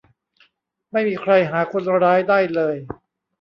[0.91, 2.75] ไม่มีใครหาคนร้ายได้เลย